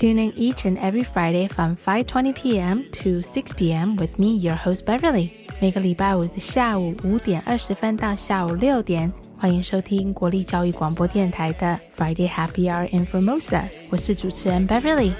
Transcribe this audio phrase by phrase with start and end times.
[0.00, 2.84] Tune in each and every Friday from 5:20 p.m.
[2.92, 3.96] to 6 p.m.
[3.96, 5.30] with me, your host Beverly.
[5.58, 13.62] 每个礼拜五的下午五点二十分到下午六点，欢迎收听国立教育广播电台的 Friday Happy Hour in Formosa。
[13.88, 15.12] 我是主持人 Beverly。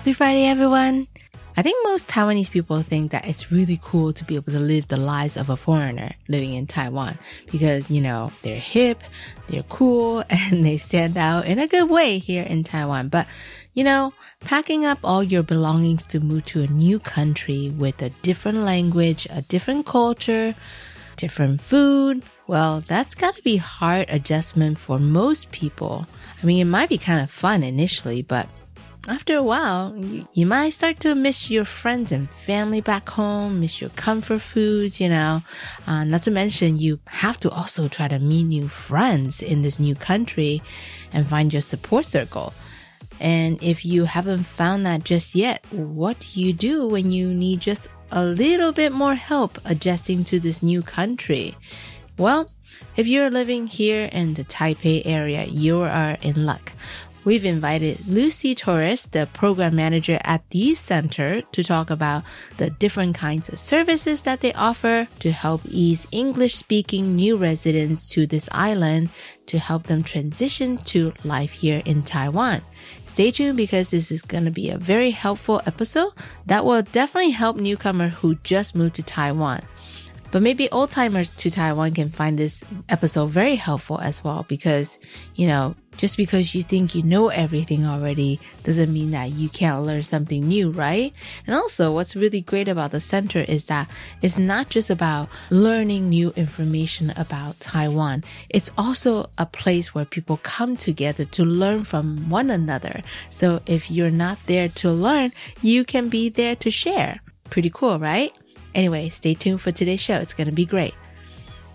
[0.00, 1.08] Happy Friday, everyone!
[1.58, 4.88] I think most Taiwanese people think that it's really cool to be able to live
[4.88, 7.18] the lives of a foreigner living in Taiwan
[7.52, 9.04] because, you know, they're hip,
[9.48, 13.10] they're cool, and they stand out in a good way here in Taiwan.
[13.10, 13.26] But,
[13.74, 18.08] you know, packing up all your belongings to move to a new country with a
[18.22, 20.54] different language, a different culture,
[21.18, 26.06] different food, well, that's gotta be hard adjustment for most people.
[26.42, 28.48] I mean, it might be kind of fun initially, but
[29.08, 29.96] after a while,
[30.32, 35.00] you, might start to miss your friends and family back home, miss your comfort foods,
[35.00, 35.42] you know.
[35.86, 39.80] Uh, not to mention, you have to also try to meet new friends in this
[39.80, 40.62] new country
[41.12, 42.52] and find your support circle.
[43.20, 47.60] And if you haven't found that just yet, what do you do when you need
[47.60, 51.56] just a little bit more help adjusting to this new country?
[52.16, 52.50] Well,
[52.96, 56.72] if you're living here in the Taipei area, you are in luck.
[57.22, 62.24] We've invited Lucy Torres, the program manager at the center, to talk about
[62.56, 68.08] the different kinds of services that they offer to help ease English speaking new residents
[68.10, 69.10] to this island
[69.44, 72.62] to help them transition to life here in Taiwan.
[73.04, 76.12] Stay tuned because this is going to be a very helpful episode
[76.46, 79.60] that will definitely help newcomers who just moved to Taiwan.
[80.30, 84.98] But maybe old timers to Taiwan can find this episode very helpful as well because,
[85.34, 89.84] you know, just because you think you know everything already doesn't mean that you can't
[89.84, 91.12] learn something new, right?
[91.46, 93.88] And also what's really great about the center is that
[94.22, 98.24] it's not just about learning new information about Taiwan.
[98.48, 103.02] It's also a place where people come together to learn from one another.
[103.28, 107.20] So if you're not there to learn, you can be there to share.
[107.50, 108.32] Pretty cool, right?
[108.74, 110.20] Anyway, stay tuned for today's show.
[110.20, 110.92] It's gonna be great.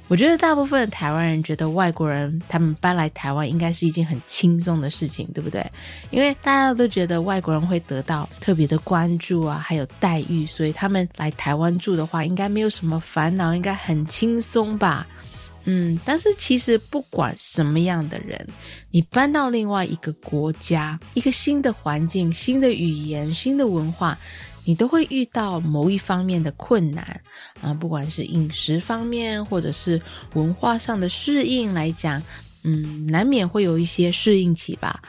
[0.08, 5.66] 我觉得大部分台湾人觉得外国人他们搬来台湾应该是一件很轻松的事情，对不对？
[6.12, 15.08] 因为大家都觉得外国人会得到特别的关注啊，还有待遇，所以他们来台湾住的话，应该没有什么烦恼，应该很轻松吧？
[15.64, 18.48] 嗯，但是其实不管什么样的人，
[18.92, 24.16] 你搬到另外一个国家，一个新的环境、新的语言、新的文化。
[24.66, 27.22] 你都会遇到某一方面的困难
[27.62, 30.02] 啊，不管是饮食方面，或者是
[30.34, 32.22] 文化上的适应来讲，
[32.64, 35.00] 嗯，难免会有一些适应期吧，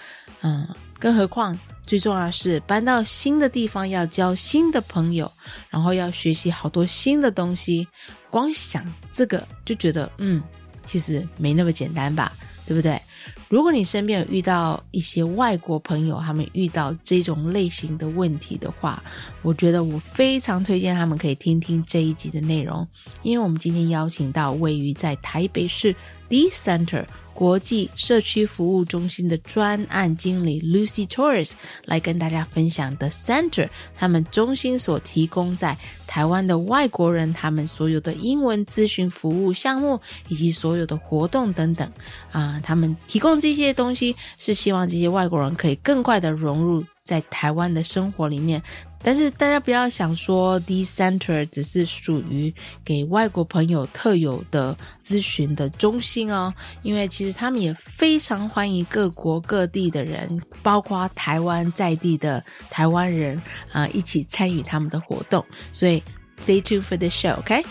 [0.42, 0.68] 嗯，
[0.98, 5.30] 更何况最重要是搬到新的地方要交新的朋友，
[5.70, 7.86] 然后要学习好多新的东西，
[8.30, 10.42] 光想这个就觉得，嗯，
[10.84, 12.32] 其实没那么简单吧，
[12.66, 13.00] 对不对？
[13.48, 19.02] 如果你身边有遇到一些外国朋友，他们遇到这种类型的问题的话，
[19.42, 22.86] 我觉得我非常推荐他们可以听听这一集的内容，
[23.22, 25.94] 因为我们今天邀请到位于在台北市
[26.28, 27.04] 的 Center。
[27.36, 31.50] 国际社区服务中心的专案经理 Lucy Torres
[31.84, 35.76] 来跟大家分享 The Center 他们中心所提供在
[36.06, 41.92] 台湾的外国人他们所有的英文咨询服务项目以及所有的活动等等
[42.32, 48.62] 啊，他们提供这些东西是希望这些外国人可以更快的融入在台湾的生活里面。
[49.02, 52.52] 但是大家不要想说，D Center 只是属于
[52.84, 56.52] 给外国朋友特有的咨询的中心哦，
[56.82, 63.40] 因为其实他们也非常欢迎各国各地的人，包括台湾在地的台湾人
[63.70, 65.44] 啊，一起参与他们的活动。
[65.72, 66.02] 所以
[66.40, 67.64] ，Stay tuned for this show，OK？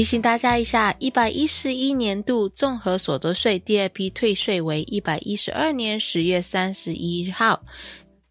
[0.00, 7.62] 提醒大家一下，一百一十一年度综合所得税第二批退税为一百一十二年十月三十一号。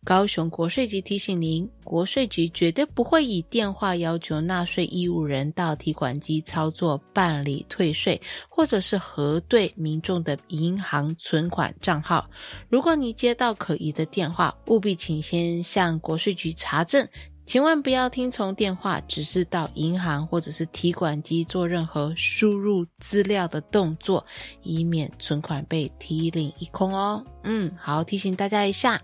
[0.04, 12.28] 高雄国税局提醒您，国税局绝对不会以电话要求纳税义务人到提款机操作办理退税，或者是核对民众的银行存款账号。
[12.70, 17.08] 如果你接到可疑的电话，务必请先向国税局查证。
[17.49, 24.25] 千万不要听从电话，只是到银行或者是提款机做任何输入资料的动作，
[24.63, 27.23] 以免存款被提领一空哦。
[27.43, 29.01] 嗯，好，提醒大家一下。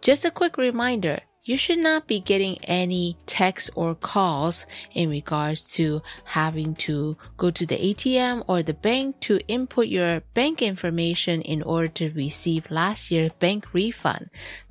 [0.00, 1.18] Just a quick reminder.
[1.44, 4.62] You should not be getting any texts or calls
[4.92, 10.22] in regards to having to go to the ATM or the bank to input your
[10.34, 14.28] bank information in order to receive last year's bank refund.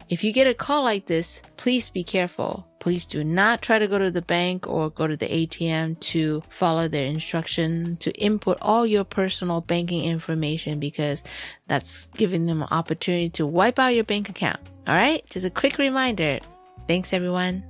[0.09, 2.65] If you get a call like this, please be careful.
[2.79, 6.43] Please do not try to go to the bank or go to the ATM to
[6.49, 11.25] follow their instruction to input all your personal banking information because
[11.67, 14.61] that's giving them an opportunity to wipe out your bank account.
[14.87, 15.29] All right.
[15.29, 16.39] Just a quick reminder.
[16.87, 17.65] Thanks everyone.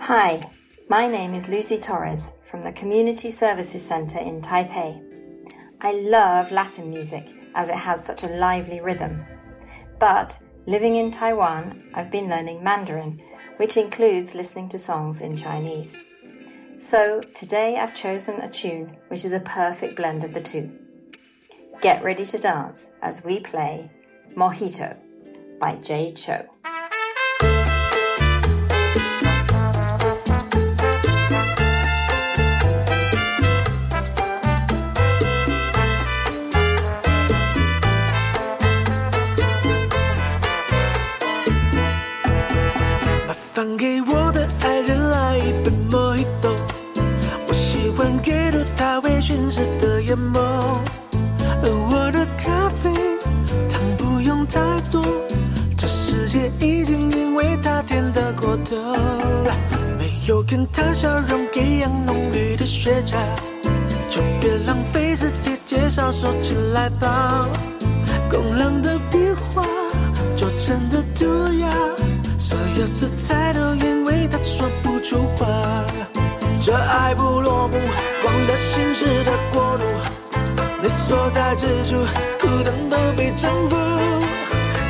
[0.00, 0.50] Hi,
[0.88, 5.07] my name is Lucy Torres from the Community Services Centre in Taipei.
[5.80, 9.24] I love Latin music as it has such a lively rhythm.
[10.00, 10.36] But
[10.66, 13.22] living in Taiwan, I've been learning Mandarin,
[13.58, 15.96] which includes listening to songs in Chinese.
[16.78, 20.68] So today I've chosen a tune which is a perfect blend of the two.
[21.80, 23.88] Get ready to dance as we play
[24.34, 24.96] Mojito
[25.60, 26.38] by Jay Chou.
[43.58, 46.54] 放给我的爱人来一杯莫吉托，
[47.48, 50.38] 我喜欢给入它微醺时的眼眸。
[51.60, 52.88] 而我的咖啡
[53.68, 54.60] 糖不用太
[54.92, 55.04] 多，
[55.76, 58.76] 这世界已经因为它甜得过头。
[59.98, 63.16] 没有跟他笑容一样浓郁的雪茄，
[64.08, 67.44] 就别浪费时间介绍，说起来吧。
[68.30, 69.18] 工郎的笔
[69.50, 69.64] 画，
[70.36, 71.77] 拙真的涂鸦。
[72.88, 75.46] 所有色彩都因为他说不出话，
[76.60, 77.76] 这爱不落幕，
[78.24, 79.84] 忘了心事的国度，
[80.82, 81.96] 你所在之处，
[82.40, 83.76] 孤单都被征服。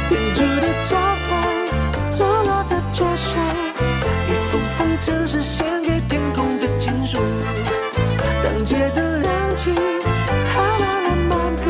[0.09, 3.35] 编织的招牌，坐落在桌上，
[4.27, 7.19] 一封封城市献给天空的情书。
[8.45, 9.73] 当街灯亮起，
[10.55, 11.65] 好慢的漫步，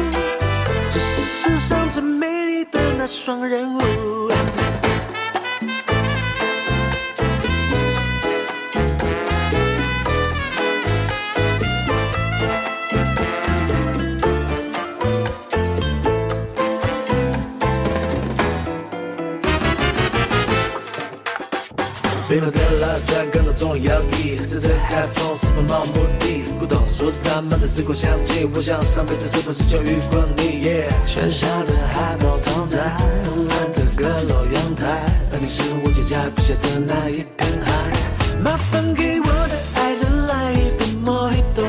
[0.90, 4.07] 这是世上最美丽的那双人舞。
[22.78, 28.48] 拉在感到中的摇曳，在这海风四方漫无目的，古董书摊满在时光香气。
[28.54, 30.64] 我想上辈子是不是就遇过你？
[31.06, 34.86] 喧嚣的海报躺在蓝的阁楼阳台，
[35.32, 37.72] 而你是我眼下笔下的那一片海。
[38.40, 41.64] 麻烦给我的爱人来一杯莫吉托，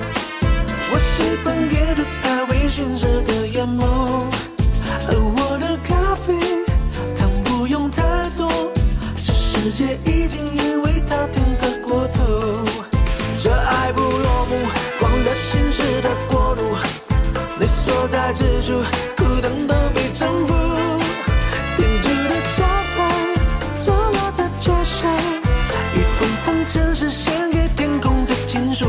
[0.92, 3.82] 我喜欢阅读它微醺时的眼眸，
[5.08, 6.36] 而我的咖啡
[7.18, 8.48] 糖不用太多，
[9.24, 9.98] 这世界
[18.30, 18.74] 所在之处，
[19.18, 20.54] 孤单都被征服。
[21.78, 22.64] 编织的招
[22.96, 23.00] 牌，
[23.84, 25.12] 坐落在桌上，
[25.96, 28.86] 一封封城市献给天空的情书。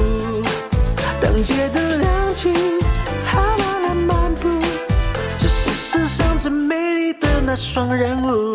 [1.23, 2.53] 当街灯亮起，
[3.27, 4.49] 好慢的漫步，
[5.39, 8.50] 这是世上最美丽的那双人舞。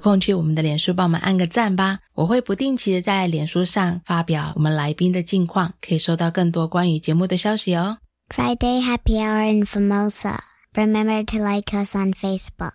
[0.00, 7.98] 空去我们的脸书帮我们按个赞吧，我会不定期的在脸书上发表我们来宾的近况，可以收到更多关于节目的消息哦。
[8.28, 10.38] Friday Happy Hour in Formosa.
[10.72, 12.72] Remember to like us on Facebook.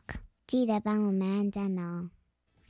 [0.47, 2.09] 记得帮我们按赞哦。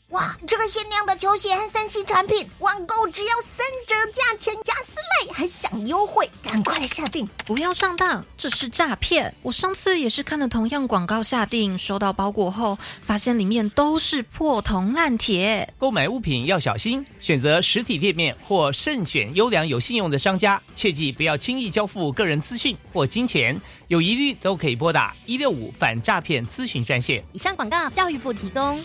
[0.10, 4.96] 哇，这个限量的球鞋和三 C 产品，网购只要三折价钱加四
[5.26, 7.28] 类，还享优惠，赶快来下定！
[7.44, 9.34] 不要上当，这是诈骗！
[9.42, 15.74] 我上次也是看了同样广告下定，收到包裹后，发现里面都是破铜烂铁。
[15.80, 23.60] 购买物品要小心，选择实体店面或慎选优良有信用的商家，切记不要轻易交付个人资讯或金钱。
[23.88, 27.24] 有疑虑都可以拨打一六五反诈骗咨询专线。
[27.34, 28.80] 以上广告，教育部提供。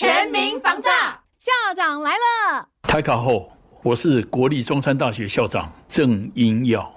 [0.00, 0.90] 全民防诈，
[1.40, 2.68] 校长来了。
[2.82, 3.50] 台卡后，
[3.82, 6.88] 我是国立中山大学校长郑英耀。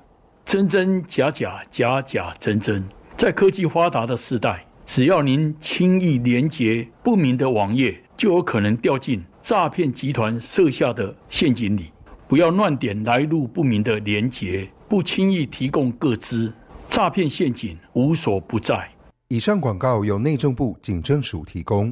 [0.45, 11.91] 真真假假，假假真真，在科技发达的时代，只要您轻易连接不明的网页，就有可能掉进诈骗集团设下的陷阱里。
[12.27, 16.53] 不要乱点来路不明的连接，不轻易提供个资。
[16.87, 18.87] 诈骗陷阱无所不在。
[19.29, 21.91] 以上广告由内政部警政署提供。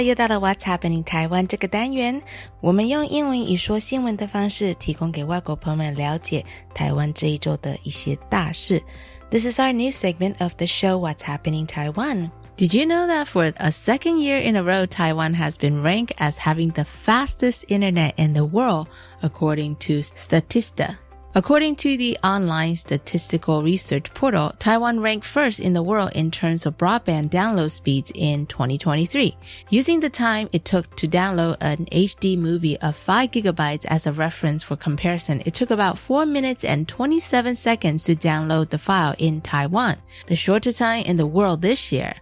[0.00, 2.22] 了，又到了 What's Happening 台湾这个单元，
[2.62, 6.42] 我们用英文以说新闻的方式，提供给外国朋友们了解
[6.72, 8.82] 台湾这一周的一些大事。
[9.28, 12.30] This is our new segment of the show What's Happening Taiwan.
[12.56, 16.14] Did you know that for a second year in a row, Taiwan has been ranked
[16.16, 18.86] as having the fastest internet in the world,
[19.20, 20.96] according to Statista?
[21.33, 26.65] According to the online statistical research portal, Taiwan ranked first in the world in terms
[26.65, 29.37] of broadband download speeds in 2023.
[29.69, 34.11] Using the time it took to download an HD movie of 5 gigabytes as a
[34.11, 39.15] reference for comparison, it took about 4 minutes and 27 seconds to download the file
[39.17, 39.95] in Taiwan,
[40.27, 42.13] the shortest time in the world this year.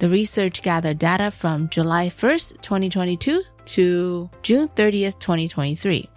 [0.00, 6.10] The research gathered data from July 1st, 2022 to June 30th, 2023.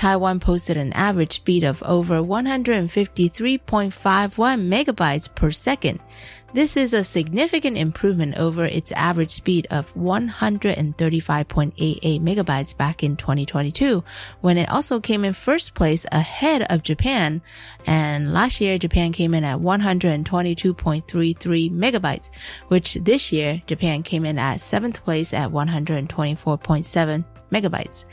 [0.00, 6.00] Taiwan posted an average speed of over 153.51 megabytes per second.
[6.54, 14.02] This is a significant improvement over its average speed of 135.88 megabytes back in 2022,
[14.40, 17.42] when it also came in first place ahead of Japan.
[17.84, 22.30] And last year, Japan came in at 122.33 megabytes,
[22.68, 28.04] which this year, Japan came in at seventh place at 124.7 megabytes.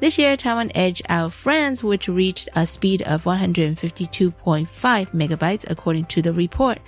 [0.00, 6.22] This year, Taiwan edged out France, which reached a speed of 152.5 megabytes according to
[6.22, 6.78] the report.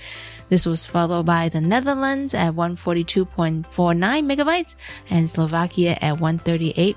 [0.49, 4.75] This was followed by the Netherlands at 142.49 megabytes
[5.11, 6.97] and Slovakia at 138.03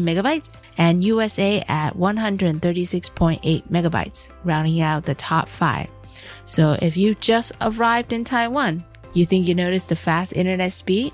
[0.00, 5.88] megabytes and USA at 136.8 megabytes, rounding out the top five.
[6.46, 11.12] So if you just arrived in Taiwan, you think you noticed the fast internet speed?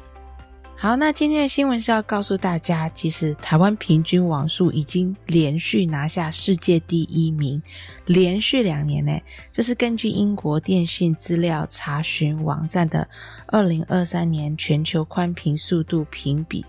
[0.83, 7.63] 好，那今天的新闻是要告诉大家，其实台湾平均网速已经连续拿下世界第一名，
[8.07, 9.13] 连续两年呢。
[9.53, 13.07] 这是根据英国电信资料查询网站的
[13.49, 16.65] 二零二三年全球宽频速度评比。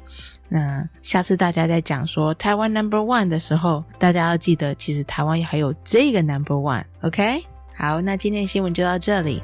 [0.49, 6.83] 那下次大家在讲说台湾 Number One 的时候，大家要记得，其实台湾还有这个 Number One。
[7.03, 7.45] OK，
[7.77, 9.41] 好，那今天的新闻就到这里。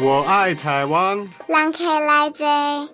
[0.00, 1.18] 我爱台湾。
[1.48, 2.88] lang khe lai zay.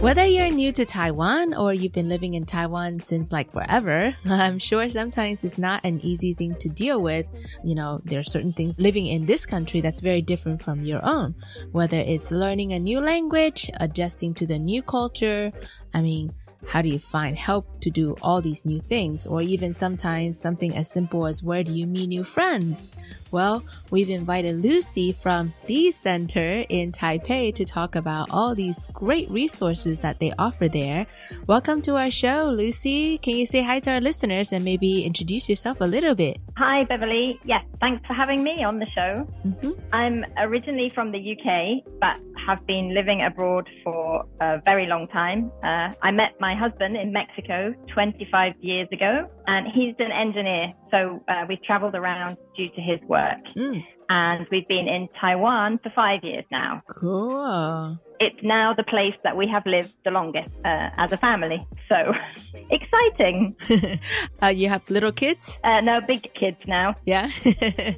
[0.00, 4.58] Whether you're new to Taiwan or you've been living in Taiwan since like forever, I'm
[4.58, 7.26] sure sometimes it's not an easy thing to deal with.
[7.62, 11.04] You know, there are certain things living in this country that's very different from your
[11.04, 11.34] own.
[11.72, 15.52] Whether it's learning a new language, adjusting to the new culture.
[15.92, 16.32] I mean,
[16.67, 19.25] how do you find help to do all these new things?
[19.25, 22.89] Or even sometimes something as simple as where do you meet new friends?
[23.31, 29.29] Well, we've invited Lucy from the center in Taipei to talk about all these great
[29.29, 31.05] resources that they offer there.
[31.45, 33.17] Welcome to our show, Lucy.
[33.17, 36.37] Can you say hi to our listeners and maybe introduce yourself a little bit?
[36.57, 37.37] Hi, Beverly.
[37.43, 39.27] Yes, thanks for having me on the show.
[39.45, 39.71] Mm-hmm.
[39.91, 45.51] I'm originally from the UK, but have been living abroad for a very long time.
[45.63, 50.73] Uh, I met my husband in Mexico 25 years ago, and he's an engineer.
[50.94, 53.44] So uh, we traveled around due to his work.
[53.54, 53.84] Mm.
[54.08, 56.82] And we've been in Taiwan for five years now.
[56.88, 57.96] Cool.
[58.18, 61.64] It's now the place that we have lived the longest uh, as a family.
[61.88, 62.12] So
[62.70, 63.56] exciting.
[64.42, 65.58] uh, you have little kids?
[65.62, 66.96] Uh, no, big kids now.
[67.06, 67.30] Yeah.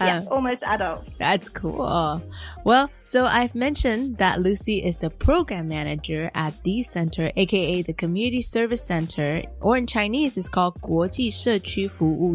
[0.00, 1.10] yeah, almost adults.
[1.18, 2.22] That's cool.
[2.64, 7.92] Well, so I've mentioned that Lucy is the program manager at the center, aka the
[7.92, 12.33] Community Service Center, or in Chinese, it's called 国际社区服务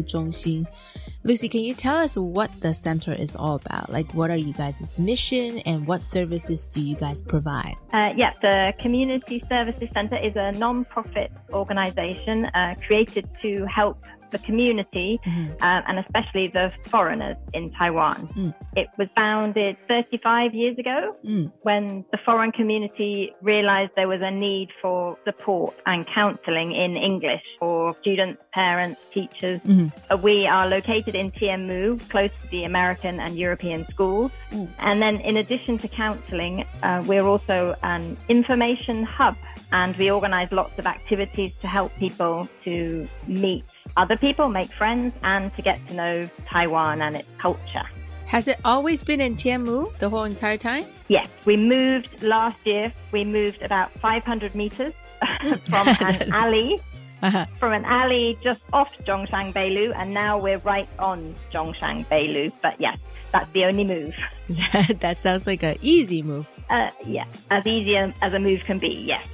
[1.23, 3.91] Lucy, can you tell us what the center is all about?
[3.91, 7.75] Like, what are you guys' mission and what services do you guys provide?
[7.93, 14.39] Uh, yeah, the Community Services Center is a non-profit organization uh, created to help the
[14.39, 15.53] community mm-hmm.
[15.61, 18.27] uh, and especially the foreigners in Taiwan.
[18.29, 18.55] Mm.
[18.75, 21.51] It was founded 35 years ago mm.
[21.61, 27.43] when the foreign community realized there was a need for support and counseling in English
[27.59, 29.61] for students, parents, teachers.
[29.61, 30.21] Mm-hmm.
[30.21, 34.31] We are located in Tianmu, close to the American and European schools.
[34.51, 34.69] Mm.
[34.79, 39.35] And then in addition to counseling, uh, we're also an information hub
[39.71, 43.65] and we organize lots of activities to help people to meet
[43.97, 47.85] other people, make friends, and to get to know Taiwan and its culture.
[48.25, 50.85] Has it always been in Tianmu the whole entire time?
[51.09, 52.93] Yes, we moved last year.
[53.11, 54.93] We moved about 500 meters
[55.69, 56.81] from an alley,
[57.21, 57.45] uh-huh.
[57.59, 62.53] from an alley just off Zhongshan Beilu, and now we're right on Zhongshan Beilu.
[62.61, 62.97] But yes,
[63.33, 64.15] that's the only move.
[65.01, 66.47] that sounds like an easy move.
[66.69, 68.87] Uh, yeah, as easy as a move can be.
[69.07, 69.27] Yes.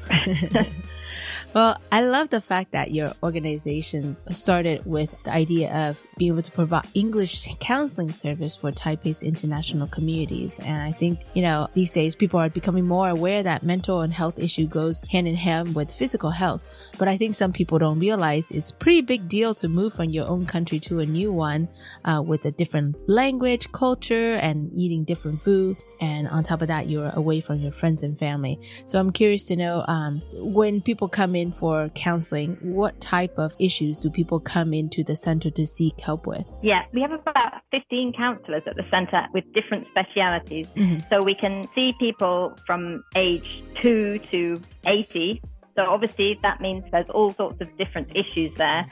[1.58, 6.44] Well, I love the fact that your organization started with the idea of being able
[6.44, 10.60] to provide English counseling service for Taipei's international communities.
[10.60, 14.14] And I think, you know, these days people are becoming more aware that mental and
[14.14, 16.64] health issue goes hand in hand with physical health.
[17.00, 20.28] But I think some people don't realize it's pretty big deal to move from your
[20.28, 21.70] own country to a new one
[22.06, 25.78] uh, with a different language, culture, and eating different food.
[26.00, 28.60] And on top of that, you're away from your friends and family.
[28.86, 33.56] So I'm curious to know, um, when people come in for counseling, what type of
[33.60, 36.46] issues do people come into the center to seek help with?
[36.62, 40.68] Yeah, we have about 15 counselors at the center with different specialities.
[40.76, 41.08] Mhm.
[41.10, 45.42] So we can see people from age 2 to 80.
[45.76, 48.86] So obviously that means there's all sorts of different issues there.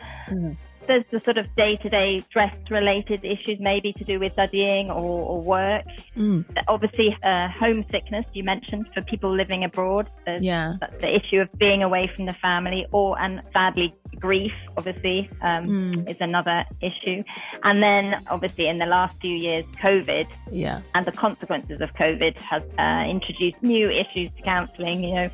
[0.87, 5.41] There's the sort of day-to-day dress related issues, maybe to do with studying or, or
[5.41, 5.85] work.
[6.15, 6.45] Mm.
[6.67, 10.09] Obviously, uh, homesickness you mentioned for people living abroad.
[10.25, 10.73] There's Yeah.
[10.79, 14.53] that's the issue of being away from the family, or and sadly grief.
[14.77, 16.09] Obviously, um, Mm.
[16.09, 17.23] is another issue.
[17.63, 20.81] And then, obviously, in the last few years, COVID Yeah.
[20.93, 25.03] and the consequences of COVID has uh, introduced new issues to counselling.
[25.03, 25.29] You know,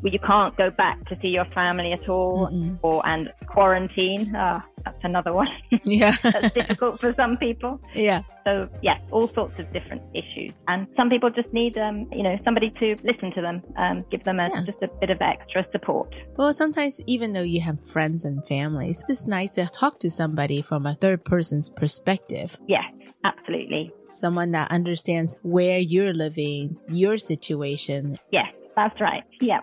[0.00, 2.78] where you can't go back to see your family at all, Mm-mm.
[2.82, 4.32] or and quarantine.
[4.36, 5.48] Ah, that's another one.
[5.84, 6.16] Yeah.
[6.22, 7.80] that's difficult for some people.
[7.94, 8.22] Yeah.
[8.44, 12.38] So yes, all sorts of different issues, and some people just need, um, you know,
[12.44, 16.14] somebody to listen to them, um, give them a, just a bit of extra support.
[16.36, 20.62] Well, sometimes even though you have friends and families, it's nice to talk to somebody
[20.62, 22.58] from a third person's perspective.
[22.68, 22.84] Yes,
[23.24, 23.92] absolutely.
[24.02, 28.18] Someone that understands where you're living, your situation.
[28.30, 29.24] Yes, that's right.
[29.40, 29.60] Yeah.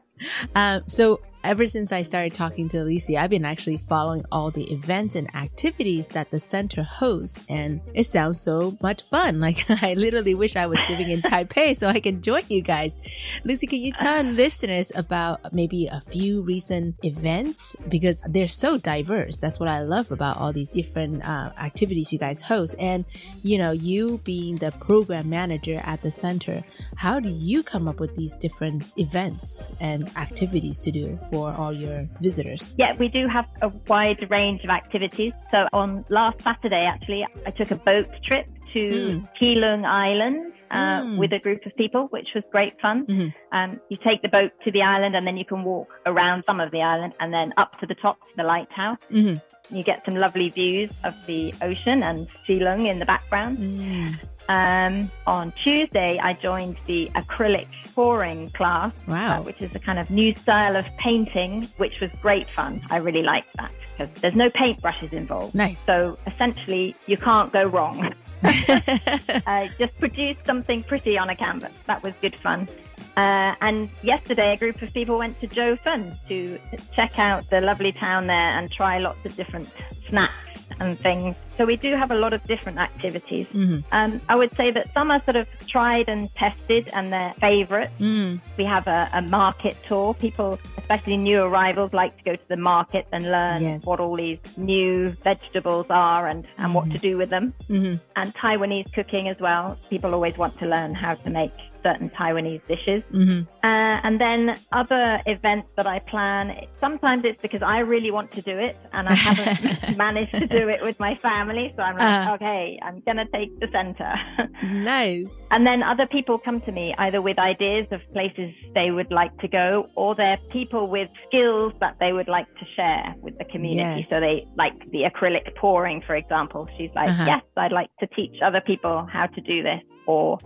[0.56, 4.72] Um, so ever since I started talking to Alicia, I've been actually following all the
[4.72, 9.42] events and activities that the center hosts, and it sounds so much fun.
[9.44, 12.96] Like I literally wish I was living in Taipei so I can join you guys.
[13.44, 18.78] Lucy, can you tell our listeners about maybe a few recent events because they're so
[18.78, 19.36] diverse?
[19.36, 23.04] That's what I love about all these different uh, activities you guys host, and
[23.42, 26.64] you know, you being the program manager at the center,
[26.96, 31.74] how do you come up with these different events and activities to do for all
[31.74, 32.74] your visitors?
[32.78, 35.34] Yeah, we do have a wide range of activities.
[35.52, 39.30] So on last Saturday, actually, I took a boat trip to mm.
[39.40, 40.54] Keelung Island.
[40.72, 41.20] Uh, mm.
[41.20, 43.06] with a group of people, which was great fun.
[43.06, 43.56] Mm-hmm.
[43.56, 46.60] Um, you take the boat to the island and then you can walk around some
[46.60, 48.98] of the island and then up to the top to the lighthouse.
[49.12, 49.76] Mm-hmm.
[49.76, 53.60] You get some lovely views of the ocean and Keelung in the background.
[53.60, 54.20] Mm.
[54.50, 59.40] Um, on Tuesday, I joined the acrylic pouring class, wow.
[59.40, 62.82] uh, which is a kind of new style of painting, which was great fun.
[62.90, 65.56] I really liked that because there's no paintbrushes involved.
[65.56, 65.80] Nice.
[65.80, 68.14] So essentially, you can't go wrong.
[68.44, 71.72] uh, just produce something pretty on a canvas.
[71.88, 72.68] That was good fun.
[73.16, 76.60] Uh, and yesterday, a group of people went to Jiufen to
[76.96, 79.70] check out the lovely town there and try lots of different
[80.10, 81.36] snacks and things.
[81.58, 83.48] So we do have a lot of different activities.
[83.48, 83.80] Mm-hmm.
[83.92, 87.94] Um, I would say that some are sort of tried and tested and they're favourites.
[88.00, 88.42] Mm.
[88.58, 90.14] We have a, a, market tour.
[90.16, 93.84] People, especially new arrivals, like to go to the market and learn yes.
[93.84, 96.74] what all these new vegetables are and, and mm-hmm.
[96.74, 97.54] what to do with them.
[97.70, 97.96] Mm-hmm.
[98.16, 99.78] And Taiwanese cooking as well.
[99.90, 103.04] People always want to learn how to make certain Taiwanese dishes.
[103.14, 103.42] Mm-hmm.
[103.64, 108.42] Uh, and then other events that I plan, sometimes it's because I really want to
[108.42, 111.74] do it and I haven't managed to do it with my family.
[111.76, 114.14] So I'm like, uh, okay, I'm going to take the center.
[114.64, 115.30] nice.
[115.52, 119.38] And then other people come to me either with ideas of places they would like
[119.40, 123.46] to go or they're people with skills that they would like to share with the
[123.46, 124.02] community.
[124.02, 124.10] Yes.
[124.10, 126.68] So they like the acrylic pouring, for example.
[126.78, 127.26] She's like, uh-huh.
[127.28, 130.40] yes, I'd like to teach other people how to do this or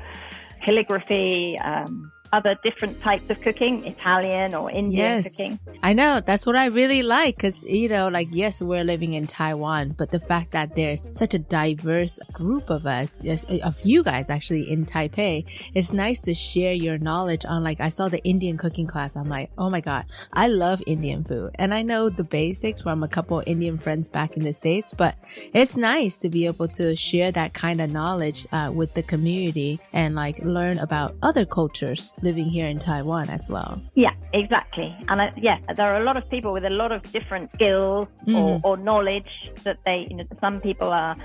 [0.67, 5.24] calligraphy, um, other different types of cooking, Italian or Indian yes.
[5.24, 5.60] cooking.
[5.84, 6.22] I know.
[6.22, 10.12] That's what I really like because, you know, like, yes, we're living in Taiwan, but
[10.12, 13.22] the fact that there's such a diverse group of us,
[13.63, 17.90] of you guys actually in Taipei, it's nice to share your knowledge on, like, I
[17.90, 19.16] saw the Indian cooking class.
[19.16, 21.52] I'm like, oh my God, I love Indian food.
[21.56, 25.16] And I know the basics from a couple Indian friends back in the States, but
[25.54, 29.80] it's nice to be able to share that kind of knowledge uh, with the community
[29.94, 33.82] and like learn about other cultures living here in Taiwan as well.
[33.95, 34.95] Yeah, exactly.
[35.08, 38.08] And uh, yeah, there are a lot of people with a lot of different skills
[38.25, 38.36] mm.
[38.36, 39.30] or, or knowledge
[39.63, 41.15] that they, you know, some people are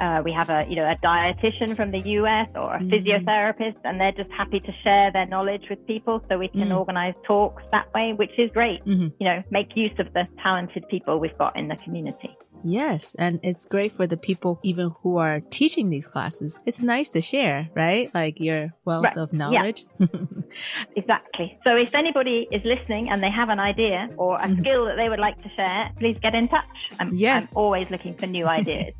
[0.00, 2.90] uh, we have a you know a dietitian from the US or a mm-hmm.
[2.90, 6.70] physiotherapist, and they're just happy to share their knowledge with people, so we can mm
[6.70, 8.82] organize talks that way, which is great.
[8.86, 9.08] Mm-hmm.
[9.18, 12.34] You know, make use of the talented people we've got in the community.
[12.64, 16.60] Yes, and it's great for the people even who are teaching these classes.
[16.66, 18.12] It's nice to share, right?
[18.14, 19.16] Like your wealth right.
[19.16, 19.86] of knowledge.
[19.98, 20.06] Yeah.
[20.96, 21.58] exactly.
[21.64, 24.60] So if anybody is listening and they have an idea or a mm-hmm.
[24.60, 26.64] skill that they would like to share, please get in touch.
[26.98, 27.44] I'm, yes.
[27.44, 28.94] I'm always looking for new ideas.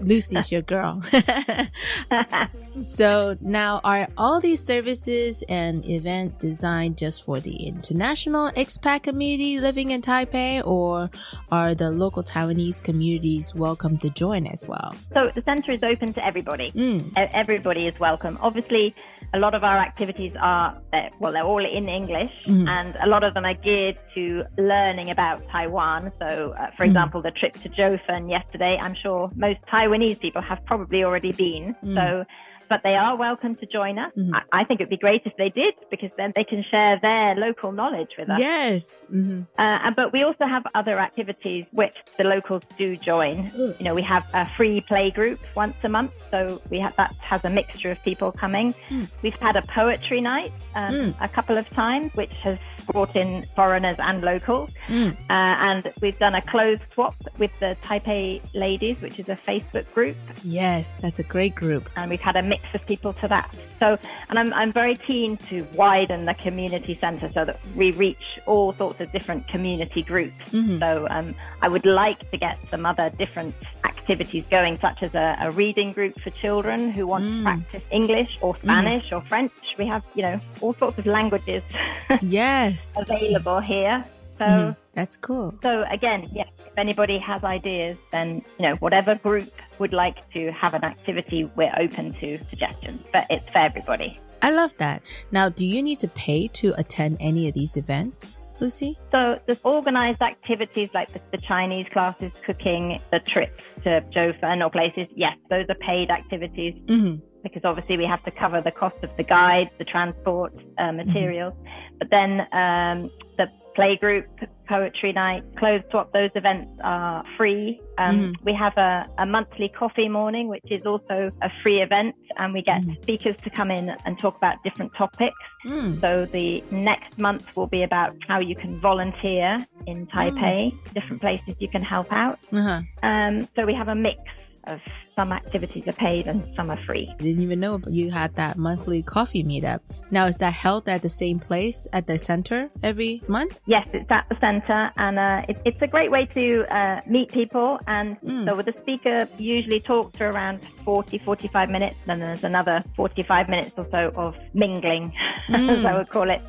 [0.00, 1.02] Lucy's your girl.
[2.82, 9.60] so now are all these services and event designed just for the international expat community
[9.60, 11.10] living in Taipei or
[11.50, 14.94] are the local Taiwanese communities welcome to join as well?
[15.12, 16.70] So the center is open to everybody.
[16.72, 17.12] Mm.
[17.16, 18.38] Everybody is welcome.
[18.40, 18.94] Obviously,
[19.32, 20.80] a lot of our activities are,
[21.18, 22.68] well, they're all in English mm.
[22.68, 26.12] and a lot of them are geared to learning about Taiwan.
[26.18, 26.86] So, uh, for mm.
[26.86, 31.74] example, the trip to Jiufen yesterday, I'm sure most Taiwanese people have probably already been.
[31.82, 31.94] Mm.
[31.94, 32.24] So
[32.68, 34.12] but they are welcome to join us.
[34.16, 34.34] Mm-hmm.
[34.34, 37.34] I, I, think it'd be great if they did because then they can share their
[37.34, 38.38] local knowledge with us.
[38.38, 38.90] Yes.
[39.12, 39.42] Mm-hmm.
[39.58, 43.50] Uh, but we also have other activities which the locals do join.
[43.50, 43.78] Mm.
[43.78, 47.14] You know, we have a free play group once a month, so we have that
[47.16, 48.74] has a mixture of people coming.
[48.88, 49.08] Mm.
[49.22, 51.14] We've had a poetry night um, mm.
[51.20, 54.70] a couple of times, which has brought in foreigners and locals.
[54.88, 55.12] Mm.
[55.12, 59.90] Uh, and we've done a clothes swap with the Taipei Ladies, which is a Facebook
[59.92, 60.16] group.
[60.42, 61.88] Yes, that's a great group.
[61.96, 63.48] And we've had a mix of people to that.
[63.80, 68.26] So, and I'm, I'm very keen to widen the community centre so that we reach
[68.46, 70.44] all sorts of different community groups.
[70.50, 70.78] Mm-hmm.
[70.78, 75.36] So, um, I would like to get some other different activities going, such as a,
[75.40, 77.38] a reading group for children who want mm.
[77.38, 78.66] to practice English or mm-hmm.
[78.66, 79.16] Spanish mm.
[79.16, 79.52] or French.
[79.78, 81.62] We have, you know, all sorts of languages.
[82.20, 82.92] yes.
[82.96, 84.04] available here.
[84.38, 84.80] So mm-hmm.
[84.94, 85.54] that's cool.
[85.62, 90.50] So again, yes, if anybody has ideas, then you know whatever group would like to
[90.52, 93.04] have an activity, we're open to suggestions.
[93.12, 94.18] But it's for everybody.
[94.42, 95.02] I love that.
[95.30, 98.38] Now, do you need to pay to attend any of these events?
[98.60, 98.96] Lucy?
[99.10, 104.70] So the organized activities like the, the, Chinese classes, cooking, the trips to Jiufen or
[104.70, 106.74] places, yes, those are paid activities.
[106.86, 110.90] Mm-hmm because obviously we have to cover the cost of the guide, the transport, uh,
[110.90, 111.52] materials.
[111.52, 111.98] Mm-hmm.
[111.98, 114.26] But then um, the playgroup,
[114.68, 116.12] poetry night, clothes swap.
[116.12, 117.80] Those events are free.
[117.98, 118.34] Um, mm.
[118.42, 122.62] We have a, a, monthly coffee morning, which is also a free event, and we
[122.62, 123.00] get mm.
[123.02, 125.36] speakers to come in and talk about different topics.
[125.66, 126.00] Mm.
[126.00, 130.94] So the next month will be about how you can volunteer in Taipei, mm.
[130.94, 132.38] different places you can help out.
[132.52, 132.82] Uh-huh.
[133.02, 134.20] Um, so we have a mix
[134.66, 134.80] of
[135.14, 137.08] some activities are paid and some are free.
[137.12, 139.80] I didn't even know you had that monthly coffee meetup.
[140.10, 143.60] Now, is that held at the same place at the center every month?
[143.66, 147.30] Yes, it's at the center, and uh, it, it's a great way to uh, meet
[147.32, 147.80] people.
[147.86, 148.44] And mm.
[148.46, 153.48] so, the speaker usually talks for around 40, 45 minutes, and then there's another 45
[153.48, 155.12] minutes or so of mingling,
[155.48, 155.78] mm.
[155.78, 156.40] as I would call it.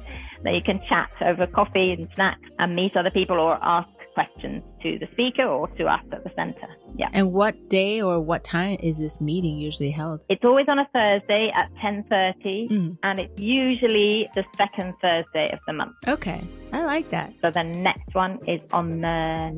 [0.44, 4.64] That you can chat over coffee and snacks and meet other people or ask questions
[4.86, 6.68] to the speaker or to us at the center.
[6.96, 7.10] Yeah.
[7.12, 10.22] And what day or what time is this meeting usually held?
[10.30, 12.98] It's always on a Thursday at 10:30 mm.
[13.04, 15.96] and it's usually the second Thursday of the month.
[16.08, 16.42] Okay.
[16.72, 17.34] I like that.
[17.42, 19.08] So the next one is on the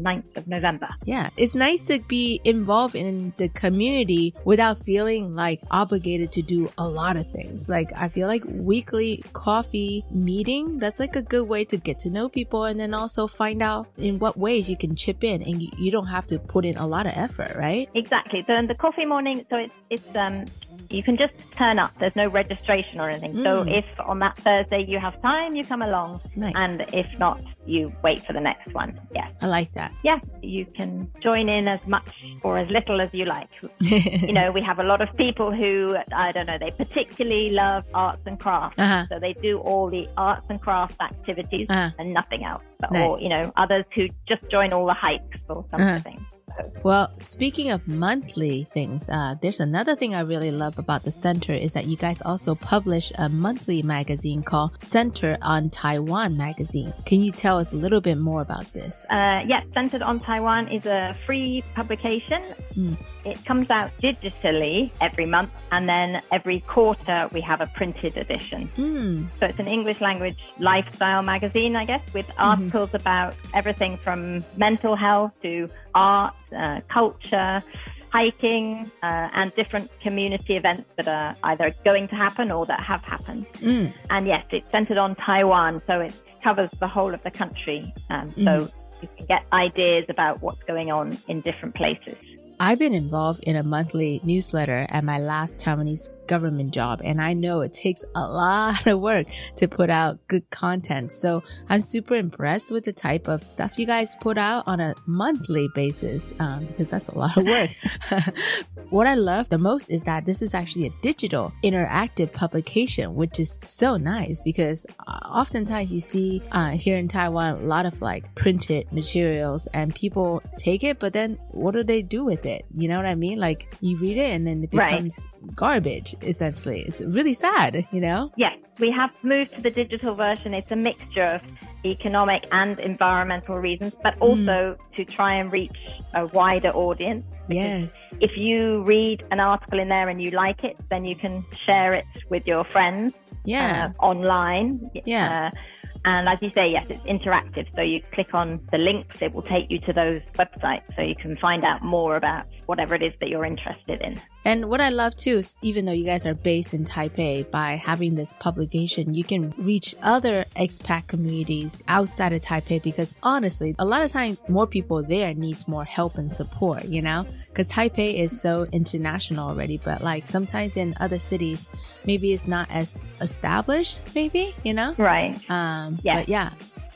[0.07, 0.87] 9th of November.
[1.05, 1.29] Yeah.
[1.35, 6.87] It's nice to be involved in the community without feeling like obligated to do a
[6.87, 7.69] lot of things.
[7.69, 12.09] Like I feel like weekly coffee meeting, that's like a good way to get to
[12.09, 15.61] know people and then also find out in what ways you can chip in and
[15.61, 17.89] you, you don't have to put in a lot of effort, right?
[17.93, 18.43] Exactly.
[18.43, 20.45] So in the coffee morning, so it's it's um
[20.89, 21.91] you can just turn up.
[21.99, 23.33] There's no registration or anything.
[23.33, 23.43] Mm.
[23.43, 26.21] So if on that Thursday you have time, you come along.
[26.35, 26.53] Nice.
[26.55, 28.99] And if not, you wait for the next one.
[29.13, 29.29] Yeah.
[29.41, 29.91] I like that.
[30.03, 30.19] Yeah.
[30.41, 32.07] You can join in as much
[32.43, 33.49] or as little as you like.
[33.79, 37.83] you know, we have a lot of people who, I don't know, they particularly love
[37.93, 38.79] arts and crafts.
[38.79, 39.05] Uh-huh.
[39.09, 41.91] So they do all the arts and crafts activities uh-huh.
[41.99, 42.63] and nothing else.
[42.91, 43.01] Nice.
[43.01, 46.15] Or, you know, others who just join all the hikes or something.
[46.15, 46.36] Uh-huh.
[46.83, 51.53] Well, speaking of monthly things, uh, there's another thing I really love about the center
[51.53, 56.93] is that you guys also publish a monthly magazine called Centered on Taiwan magazine.
[57.05, 59.05] Can you tell us a little bit more about this?
[59.09, 62.41] Uh, yes, Centered on Taiwan is a free publication.
[62.75, 62.97] Mm.
[63.25, 68.69] It comes out digitally every month, and then every quarter we have a printed edition.
[68.77, 69.27] Mm.
[69.39, 72.41] So it's an English language lifestyle magazine, I guess, with mm-hmm.
[72.41, 72.95] articles mm-hmm.
[72.97, 77.63] about everything from mental health to art, uh, culture,
[78.11, 83.03] hiking, uh, and different community events that are either going to happen or that have
[83.03, 83.45] happened.
[83.55, 83.93] Mm.
[84.09, 87.93] And yes, it's centered on Taiwan, so it covers the whole of the country.
[88.09, 88.43] Um, mm.
[88.45, 92.17] So you can get ideas about what's going on in different places.
[92.59, 97.01] I've been involved in a monthly newsletter at my last Taiwanese government job.
[97.03, 101.11] And I know it takes a lot of work to put out good content.
[101.11, 104.95] So I'm super impressed with the type of stuff you guys put out on a
[105.05, 107.69] monthly basis um, because that's a lot of work.
[108.89, 113.39] what I love the most is that this is actually a digital interactive publication, which
[113.39, 118.01] is so nice because uh, oftentimes you see uh, here in Taiwan a lot of
[118.01, 122.46] like printed materials and people take it, but then what do they do with it?
[122.75, 123.39] You know what I mean?
[123.39, 125.55] Like you read it and then it becomes right.
[125.55, 126.81] garbage essentially.
[126.81, 128.31] It's really sad, you know?
[128.37, 130.53] Yes, we have moved to the digital version.
[130.53, 131.41] It's a mixture of
[131.85, 134.23] economic and environmental reasons, but hmm.
[134.23, 134.95] also mm.
[134.95, 135.77] to try and reach
[136.13, 137.25] a wider audience.
[137.49, 138.15] Yes.
[138.19, 141.93] If you read an article in there and you like it, then you can share
[141.93, 143.13] it with your friends.
[143.47, 143.91] Yeah.
[143.99, 144.91] Uh, online.
[145.05, 145.51] Yeah.
[145.53, 145.57] Uh,
[146.05, 147.67] and as you say, yes, it's interactive.
[147.75, 151.15] So you click on the links, it will take you to those websites so you
[151.15, 154.21] can find out more about whatever it is that you're interested in.
[154.45, 157.75] And what I love too is even though you guys are based in Taipei, by
[157.75, 163.85] having this publication, you can reach other expat communities outside of Taipei because honestly, a
[163.85, 167.25] lot of times more people there needs more help and support, you know?
[167.49, 171.67] Because Taipei is so international already, but like sometimes in other cities,
[172.05, 174.93] maybe it's not as established, maybe, you know?
[174.97, 175.37] Right.
[175.49, 176.15] Um, yeah.
[176.19, 176.51] But yeah,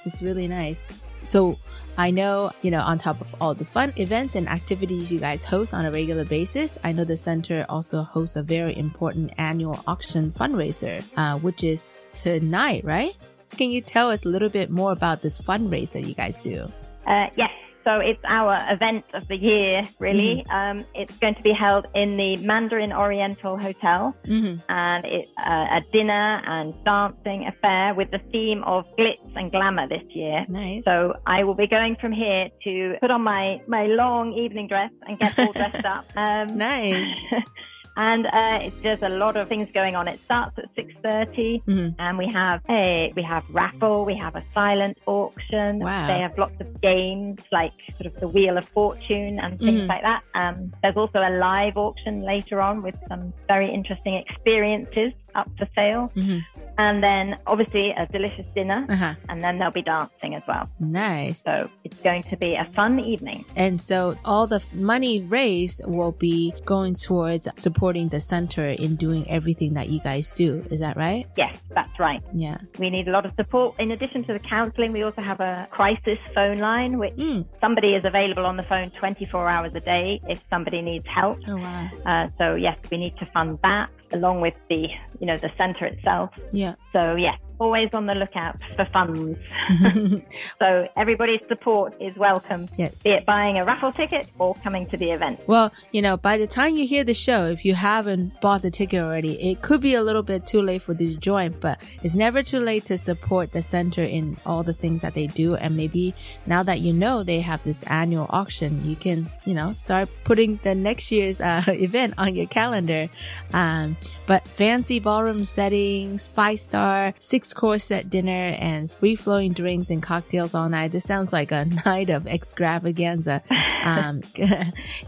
[0.05, 0.83] it's really nice.
[1.23, 1.57] So
[1.97, 5.43] I know, you know, on top of all the fun events and activities you guys
[5.43, 9.83] host on a regular basis, I know the center also hosts a very important annual
[9.87, 13.15] auction fundraiser, uh, which is tonight, right?
[13.57, 16.71] Can you tell us a little bit more about this fundraiser you guys do?
[17.05, 17.49] Uh, yes.
[17.83, 20.43] So it's our event of the year, really.
[20.47, 20.51] Mm-hmm.
[20.51, 24.59] Um, it's going to be held in the Mandarin Oriental Hotel, mm-hmm.
[24.69, 29.87] and it's uh, a dinner and dancing affair with the theme of glitz and glamour
[29.87, 30.45] this year.
[30.47, 30.83] Nice.
[30.83, 34.91] So I will be going from here to put on my my long evening dress
[35.07, 36.05] and get all dressed up.
[36.15, 37.17] Um, nice.
[37.95, 40.07] and uh, it's, there's a lot of things going on.
[40.07, 41.89] It starts at 6:30, mm-hmm.
[41.99, 45.79] and we have a we have raffle, we have a silent auction.
[45.79, 46.07] Wow.
[46.07, 49.87] They have lots of games like sort of the Wheel of Fortune and things mm-hmm.
[49.87, 50.23] like that.
[50.33, 55.67] Um, there's also a live auction later on with some very interesting experiences up for
[55.75, 56.11] sale.
[56.15, 56.39] Mm-hmm.
[56.77, 58.85] And then obviously a delicious dinner.
[58.89, 59.13] Uh-huh.
[59.29, 60.69] And then there'll be dancing as well.
[60.79, 61.43] Nice.
[61.43, 63.45] So it's going to be a fun evening.
[63.55, 69.29] And so all the money raised will be going towards supporting the center in doing
[69.29, 70.65] everything that you guys do.
[70.71, 71.27] Is that right?
[71.35, 72.21] Yes, that's right.
[72.33, 72.57] Yeah.
[72.79, 73.75] We need a lot of support.
[73.79, 77.45] In addition to the counseling, we also have a crisis phone line, which mm.
[77.59, 81.39] somebody is available on the phone 24 hours a day if somebody needs help.
[81.47, 81.89] Oh, wow.
[82.05, 84.87] Uh, so yes, we need to fund that along with the,
[85.19, 86.31] you know, the center itself.
[86.51, 86.75] Yeah.
[86.91, 89.37] So yes, always on the lookout for funds.
[90.59, 92.91] so everybody's support is welcome, yes.
[93.03, 95.39] be it buying a raffle ticket or coming to the event.
[95.45, 98.71] Well, you know, by the time you hear the show, if you haven't bought the
[98.71, 101.79] ticket already, it could be a little bit too late for you to join, but
[102.01, 105.53] it's never too late to support the center in all the things that they do.
[105.55, 106.15] And maybe
[106.47, 110.59] now that you know they have this annual auction, you can, you know, start putting
[110.63, 113.07] the next year's uh, event on your calendar.
[113.53, 119.89] Um, but fancy ballroom settings, five star, six course set dinner, and free flowing drinks
[119.89, 120.91] and cocktails all night.
[120.91, 123.41] This sounds like a night of extravaganza.
[123.83, 124.21] Um,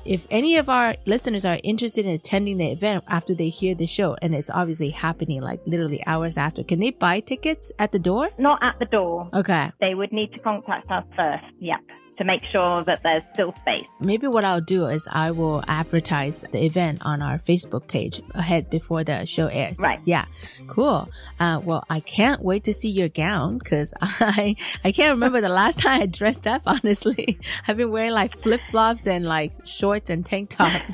[0.05, 3.87] if any of our listeners are interested in attending the event after they hear the
[3.87, 7.99] show, and it's obviously happening like literally hours after, can they buy tickets at the
[7.99, 8.29] door?
[8.37, 9.29] Not at the door.
[9.33, 9.71] Okay.
[9.79, 11.45] They would need to contact us first.
[11.59, 11.79] Yep
[12.17, 13.85] to make sure that there's still space.
[13.99, 18.69] Maybe what I'll do is I will advertise the event on our Facebook page ahead
[18.69, 19.79] before the show airs.
[19.79, 19.99] Right.
[20.05, 20.25] Yeah.
[20.67, 21.09] Cool.
[21.39, 25.49] Uh, well, I can't wait to see your gown because I I can't remember the
[25.49, 26.61] last time I dressed up.
[26.65, 30.93] Honestly, I've been wearing like flip flops and like shorts and tank tops.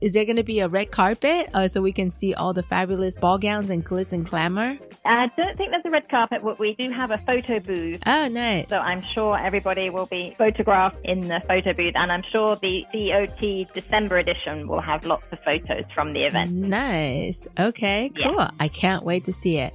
[0.00, 2.62] is there going to be a red carpet uh, so we can see all the
[2.62, 4.78] fabulous ball gowns and glitz and glamour?
[5.04, 8.02] I don't think there's a red carpet, but we do have a photo booth.
[8.06, 8.68] Oh, nice.
[8.68, 12.86] So I'm sure everybody will be photographed in the photo booth, and I'm sure the
[12.92, 16.50] COT December edition will have lots of photos from the event.
[16.50, 17.46] Nice.
[17.58, 18.36] Okay, cool.
[18.36, 18.50] Yeah.
[18.60, 19.74] I can't wait to see it.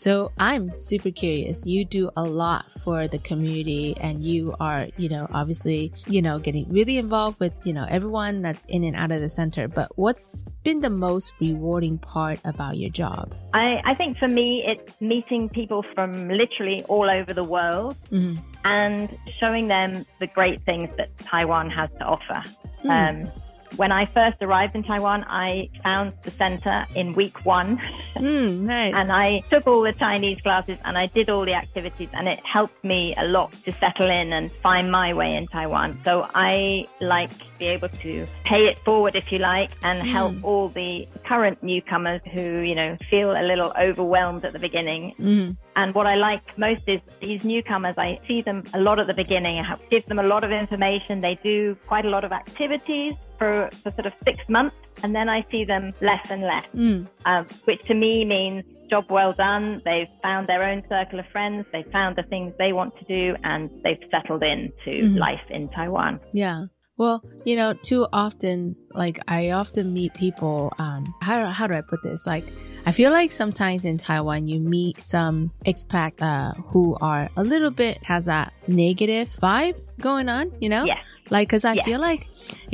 [0.00, 1.66] So I'm super curious.
[1.66, 6.38] You do a lot for the community and you are, you know, obviously, you know,
[6.38, 9.68] getting really involved with, you know, everyone that's in and out of the center.
[9.68, 13.34] But what's been the most rewarding part about your job?
[13.52, 18.40] I, I think for me, it's meeting people from literally all over the world mm-hmm.
[18.64, 22.42] and showing them the great things that Taiwan has to offer.
[22.86, 23.26] Mm.
[23.26, 23.32] Um,
[23.76, 27.80] when I first arrived in Taiwan, I found the center in week one.
[28.16, 28.92] Mm, nice.
[28.92, 32.40] and I took all the Chinese classes and I did all the activities and it
[32.44, 36.00] helped me a lot to settle in and find my way in Taiwan.
[36.04, 40.10] So I like to be able to pay it forward, if you like, and Mm.
[40.12, 45.14] help all the current newcomers who, you know, feel a little overwhelmed at the beginning.
[45.18, 45.56] Mm.
[45.76, 49.14] And what I like most is these newcomers, I see them a lot at the
[49.14, 49.58] beginning.
[49.60, 51.20] I give them a lot of information.
[51.20, 55.28] They do quite a lot of activities for, for sort of six months, and then
[55.30, 57.06] I see them less and less, Mm.
[57.24, 59.80] um, which to me means job well done.
[59.84, 61.64] They've found their own circle of friends.
[61.72, 65.16] They've found the things they want to do, and they've settled into Mhm.
[65.18, 66.20] life in Taiwan.
[66.32, 66.66] Yeah.
[67.00, 70.70] Well, you know, too often, like I often meet people.
[70.78, 72.26] Um, how how do I put this?
[72.26, 72.44] Like,
[72.84, 77.70] I feel like sometimes in Taiwan you meet some expat uh, who are a little
[77.70, 80.52] bit has that negative vibe going on.
[80.60, 81.00] You know, Yeah.
[81.30, 81.84] like because I Yeah.
[81.84, 82.28] feel like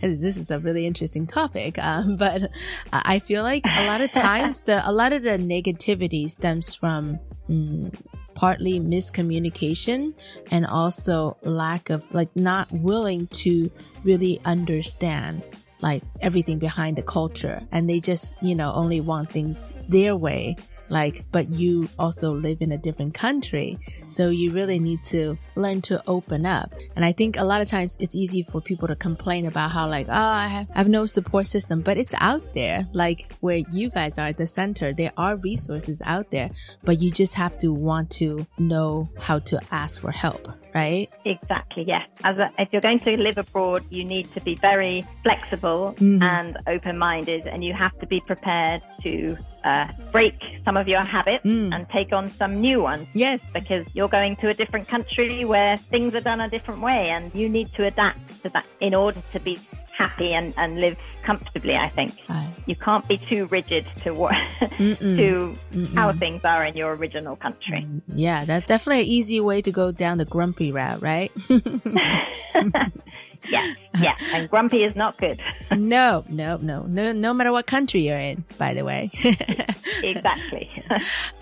[0.00, 1.78] this is a really interesting topic.
[1.82, 2.52] Um, but
[2.92, 7.18] I feel like a lot of times the a lot of the negativity stems from.
[7.48, 7.94] Mm,
[8.34, 10.14] partly miscommunication
[10.50, 13.70] and also lack of like not willing to
[14.04, 15.42] really understand
[15.80, 17.60] like everything behind the culture.
[17.72, 20.56] And they just you know only want things their way
[20.88, 23.78] like but you also live in a different country.
[24.08, 26.72] So you really need to learn to open up.
[26.96, 29.88] And i think a lot of times it's easy for people to complain about how
[29.88, 31.82] like oh i have, I have no support system.
[31.82, 36.02] But it's out there like where you guys are at the center there are resources
[36.04, 36.50] out there
[36.84, 40.48] but you just have to want to know how to ask for help
[40.82, 42.06] right Exactly, yes.
[42.30, 46.22] As a, if you're going to live abroad, you need to be very flexible Mhm.
[46.34, 49.12] and open-minded, and you have to be prepared to
[49.70, 49.86] uh,
[50.16, 51.68] break some of your habits Mm.
[51.74, 53.06] and take on some new ones.
[53.24, 57.02] Yes, because you're going to a different country where things are done a different way,
[57.14, 59.54] and you need to adapt to that in order to be
[59.98, 61.74] happy and, and live comfortably.
[61.74, 62.48] I think Right.
[62.66, 64.32] you can't be too rigid to what
[64.78, 65.16] Mm-mm.
[65.18, 65.58] to
[65.96, 66.18] how Mm-mm.
[66.18, 67.80] things are in your original country.
[67.86, 71.30] Mm, yeah that's definitely an easy way to go down the grumpy route right
[73.48, 74.16] Yeah, yeah.
[74.32, 75.40] And grumpy is not good.
[75.70, 79.10] no, no, no, no, no matter what country you're in, by the way.
[80.02, 80.70] exactly.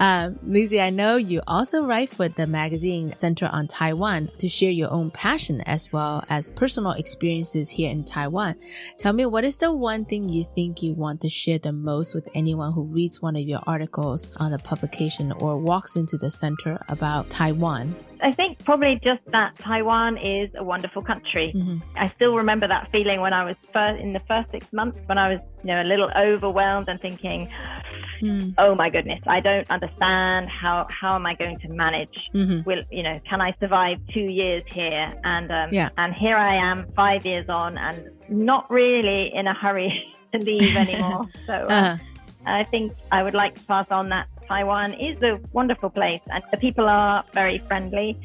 [0.01, 4.71] um, Lucy, I know you also write for the magazine Centered on Taiwan to share
[4.71, 8.57] your own passion as well as personal experiences here in Taiwan.
[8.99, 12.15] Tell me, what is the one thing you think you want to share the most
[12.15, 16.31] with anyone who reads one of your articles on the publication or walks into the
[16.31, 17.95] center about Taiwan?
[18.21, 21.53] I think probably just that Taiwan is a wonderful country.
[21.55, 21.79] Mm-hmm.
[21.97, 25.19] I still remember that feeling when I was first in the first six months when
[25.19, 27.51] I was, you know, a little overwhelmed and thinking,
[28.23, 28.55] mm.
[28.59, 32.29] "Oh my goodness, I don't understand how how am I going to manage?
[32.35, 32.69] Mm-hmm.
[32.69, 35.91] Will you know, can I survive two years here?" And um, yeah.
[35.99, 40.77] and here I am, five years on, and not really in a hurry to leave
[40.77, 41.25] anymore.
[41.47, 41.53] so.
[41.53, 41.97] Uh, uh-huh.
[42.49, 46.43] I think I would like to pass on that Taiwan is a wonderful place and
[46.51, 48.19] the people are very friendly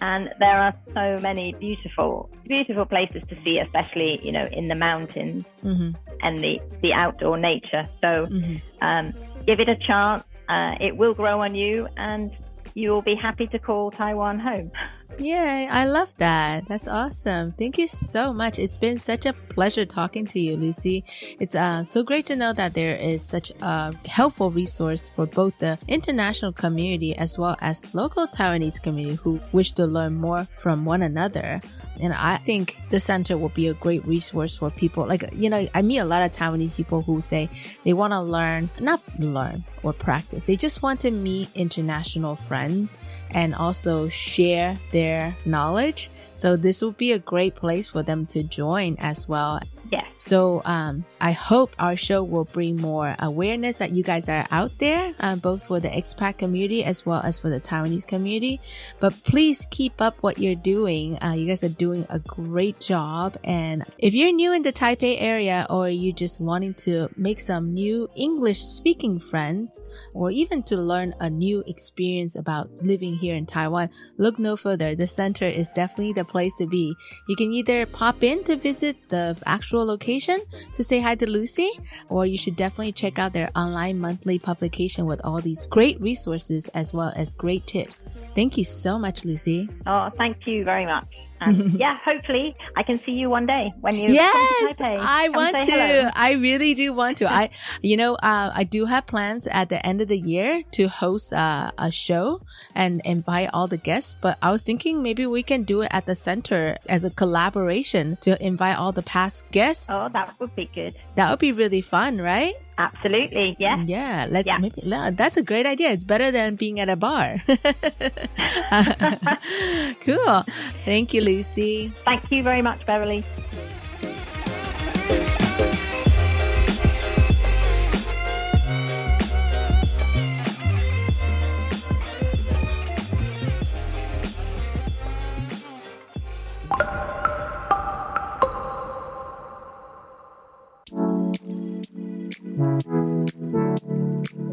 [0.00, 4.74] and there are so many beautiful, beautiful places to see, especially, you know, in the
[4.74, 5.90] mountains mm-hmm.
[6.22, 7.88] and the, the outdoor nature.
[8.00, 8.56] So, mm-hmm.
[8.80, 9.14] um,
[9.46, 10.24] give it a chance.
[10.48, 12.30] Uh, it will grow on you and
[12.74, 14.70] you will be happy to call Taiwan home.
[15.16, 16.68] Yay, I love that.
[16.68, 17.52] That's awesome.
[17.52, 18.58] Thank you so much.
[18.58, 21.02] It's been such a pleasure talking to you, Lucy.
[21.40, 25.58] It's uh, so great to know that there is such a helpful resource for both
[25.58, 30.84] the international community as well as local Taiwanese community who wish to learn more from
[30.84, 31.60] one another.
[32.00, 35.04] And I think the center will be a great resource for people.
[35.04, 37.50] Like, you know, I meet a lot of Taiwanese people who say
[37.82, 40.44] they want to learn, not learn or practice.
[40.44, 42.98] They just want to meet international friends
[43.30, 46.10] and also share their knowledge.
[46.34, 49.60] So this will be a great place for them to join as well.
[49.90, 50.04] Yeah.
[50.18, 54.72] So um, I hope our show will bring more awareness that you guys are out
[54.78, 58.60] there, uh, both for the expat community as well as for the Taiwanese community.
[59.00, 61.22] But please keep up what you're doing.
[61.22, 63.38] Uh, you guys are doing a great job.
[63.44, 67.72] And if you're new in the Taipei area or you just wanting to make some
[67.72, 69.80] new English speaking friends
[70.12, 74.94] or even to learn a new experience about living here in Taiwan, look no further.
[74.94, 76.94] The center is definitely the place to be.
[77.28, 80.40] You can either pop in to visit the actual location
[80.74, 81.70] to say hi to Lucy,
[82.08, 86.68] or you should definitely check out their online monthly publication with all these great resources
[86.68, 88.04] as well as great tips.
[88.34, 89.68] Thank you so much, Lucy.
[89.86, 91.06] Oh, thank you very much.
[91.40, 94.98] And yeah, hopefully I can see you one day when you yes, to Taipei.
[95.00, 95.70] I want to.
[95.70, 96.10] Hello.
[96.14, 97.30] I really do want to.
[97.30, 97.50] I,
[97.82, 101.32] you know, uh, I do have plans at the end of the year to host
[101.32, 102.42] uh, a show
[102.74, 104.16] and invite all the guests.
[104.20, 108.18] But I was thinking maybe we can do it at the center as a collaboration
[108.22, 109.86] to invite all the past guests.
[109.88, 110.96] Oh, that would be good.
[111.16, 112.54] That would be really fun, right?
[112.78, 113.82] Absolutely, yeah.
[113.84, 114.58] Yeah, let's yeah.
[114.58, 115.90] maybe that's a great idea.
[115.90, 117.42] It's better than being at a bar.
[120.06, 120.44] cool.
[120.84, 121.92] Thank you, Lucy.
[122.04, 123.24] Thank you very much, Beverly.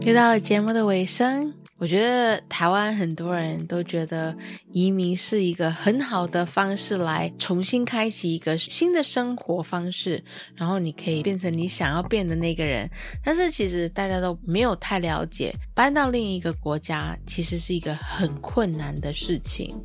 [0.06, 4.34] 又到了节目的尾声，我觉得台湾很多人都觉得
[4.72, 10.24] 移民是一个很好的方式来重新开启一个新的生活方式，
[10.56, 12.90] 然后你可以变成你想要变的那个人。
[13.22, 19.76] 但是其实大家都没有太了解，搬到另一个国家其实是一个很困难的事情。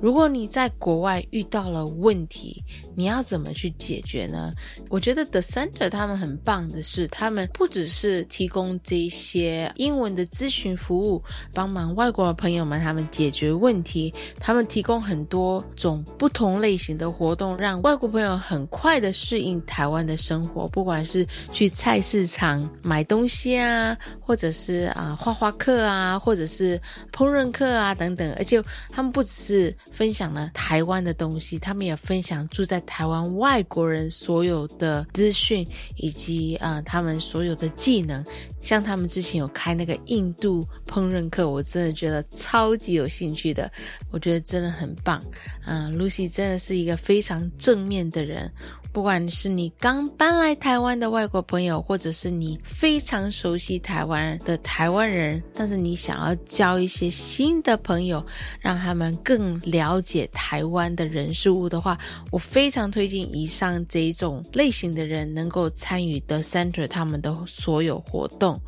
[0.00, 2.62] 如果你在国外遇到了问题，
[2.94, 4.52] 你要怎么去解决呢？
[4.88, 11.20] 我觉得 The Center 他们很棒的是，他们不只是提供这些英文的咨询服务，
[11.52, 20.66] 帮忙外国的朋友们他们解决问题，他们提供很多种不同类型的活动，让外国朋友很快的适应台湾的生活。
[20.68, 26.80] 不管是去菜市场买东西啊，或者是啊画画课啊，或者是
[27.12, 29.76] 烹饪课啊等等，而且他们不只是。
[29.92, 35.66] 分享了台湾的东西，他们也分享住在台湾外国人所有的资讯，
[35.96, 38.24] 以及啊他们所有的技能。
[38.60, 43.70] 像他们之前有开那个印度烹饪课，我真的觉得超级有兴趣的，
[44.10, 45.22] 我觉得真的很棒。
[45.66, 48.50] 嗯，Lucy 真的是一个非常正面的人。
[48.92, 58.24] 不管是你刚搬来台湾的外国朋友，或者是你非常熟悉台湾的台湾人，但是你想要交一些新的朋友，
[58.58, 61.96] 让他们更了解台湾的人事物的话，
[62.32, 68.60] 我非常推荐以上这种类型的人能够参与 The Center 他们的所有活动。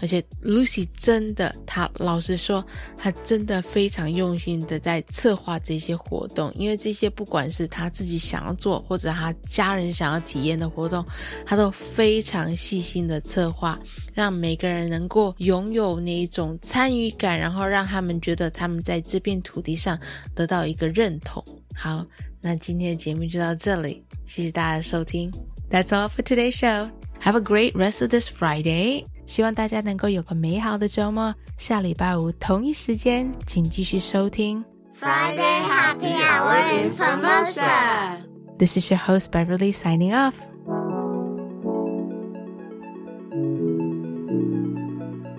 [0.00, 2.64] 而且 Lucy 真的，她老实说，
[2.96, 11.04] 她真的非常用心的在策划这些活动，因为这些不管是她自己想要做，或者她家人想要体验的活动，
[11.44, 13.78] 她都非常细心的策划，
[14.14, 19.98] 让每个人能够拥有那一种参与感，然后让他们觉得他们在这片土地上
[20.34, 21.44] 得到一个认同。
[21.74, 22.04] 好，
[22.40, 25.30] 那今天的节目就到这里，谢谢大家的收听。
[25.70, 26.90] That's all for today's show.
[27.20, 29.04] Have a great rest of this Friday.
[29.29, 31.33] 希望大家能够有个美好的周末。
[31.57, 34.63] 下礼拜五同一时间，请继续收听
[34.99, 38.17] Friday Happy Hour in Formosa.
[38.57, 40.33] This is your host Beverly signing off.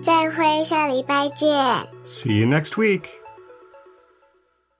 [0.01, 1.49] 再会，下礼拜见。
[2.05, 3.03] See you next week.